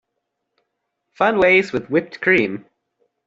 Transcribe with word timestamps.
Fun 1.13 1.37
ways 1.37 1.71
with 1.71 1.91
whipped 1.91 2.21
cream. 2.21 2.65